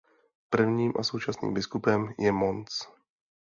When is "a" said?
0.99-1.03